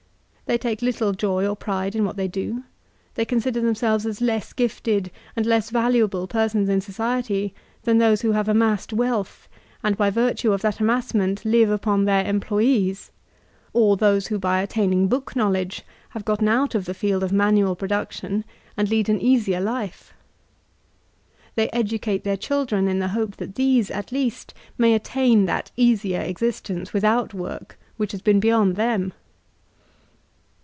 They 0.47 0.57
take 0.57 0.81
little 0.81 1.13
joy 1.13 1.47
or 1.47 1.55
pride 1.55 1.95
in 1.95 2.03
what 2.03 2.17
they 2.17 2.27
do; 2.27 2.63
they 3.13 3.23
consider 3.23 3.61
themselves 3.61 4.05
as 4.05 4.19
less 4.19 4.51
gifted 4.51 5.09
and 5.33 5.45
less 5.45 5.71
valu 5.71 5.99
able 5.99 6.27
persons 6.27 6.67
in 6.67 6.81
society 6.81 7.55
than 7.83 7.99
those 7.99 8.19
who 8.21 8.33
have 8.33 8.49
amassed 8.49 8.91
wealth 8.91 9.47
and, 9.81 9.95
by 9.95 10.09
virtue 10.09 10.51
of 10.51 10.61
that 10.61 10.81
amassment, 10.81 11.45
live 11.45 11.69
upon 11.69 12.03
their 12.03 12.25
cmptoyees; 12.25 13.11
or 13.71 13.95
those 13.95 14.27
who 14.27 14.37
by 14.37 14.59
attaining 14.59 15.07
book 15.07 15.37
knowledge 15.37 15.83
have 16.09 16.25
gotten 16.25 16.49
out 16.49 16.75
of 16.75 16.83
the 16.83 16.93
field 16.93 17.23
of 17.23 17.31
manual 17.31 17.73
production, 17.77 18.43
and 18.75 18.89
lead 18.89 19.07
an 19.07 19.21
easier 19.21 19.61
life. 19.61 20.13
They 21.55 21.69
educate 21.69 22.25
their 22.25 22.35
children 22.35 22.89
in 22.89 22.99
the 22.99 23.07
hope 23.15 23.37
that 23.37 23.55
these, 23.55 23.89
at 23.89 24.11
least, 24.11 24.53
may 24.77 24.95
attain 24.95 25.45
that 25.45 25.71
easier 25.77 26.19
existence, 26.19 26.91
without 26.91 27.33
work, 27.33 27.79
which 27.95 28.11
has 28.11 28.21
been 28.21 28.41
beyond 28.41 28.75
them. 28.75 29.13